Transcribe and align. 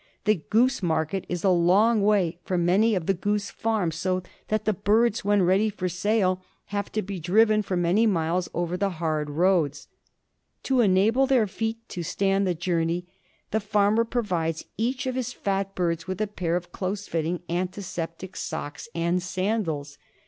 The 0.25 0.41
goose 0.49 0.81
market 0.81 1.27
is 1.29 1.43
a 1.43 1.51
long 1.51 2.01
way 2.01 2.39
from 2.43 2.65
many 2.65 2.95
of 2.95 3.05
the 3.05 3.13
goose 3.13 3.51
farms, 3.51 3.97
so 3.97 4.23
that 4.47 4.65
the 4.65 4.73
birds 4.73 5.23
when 5.23 5.43
ready 5.43 5.69
for 5.69 5.87
sale 5.87 6.41
have 6.73 6.91
to 6.93 7.03
be 7.03 7.19
driven 7.19 7.61
for 7.61 7.77
many 7.77 8.07
miles, 8.07 8.49
over 8.51 8.75
the 8.77 8.89
hard 8.97 9.29
roads. 9.29 9.89
To 10.63 10.81
enable 10.81 11.27
their 11.27 11.43
ANKYLOSTOMIASIS 11.45 11.51
IN 11.61 11.65
MINES. 11.67 11.85
23 11.85 11.85
feet 11.85 11.89
to 11.89 12.09
stand 12.09 12.47
the 12.47 12.55
journey, 12.55 13.07
the 13.51 13.59
farmer 13.59 14.03
provides 14.03 14.65
each 14.75 15.05
of 15.05 15.13
his 15.13 15.33
fat 15.33 15.75
birds 15.75 16.07
with 16.07 16.19
a 16.19 16.25
pair 16.25 16.55
of 16.55 16.71
close 16.71 17.07
fitting 17.07 17.43
antiseptic 17.47 18.35
socks 18.35 18.89
and 18.95 19.21
sandals. 19.21 19.99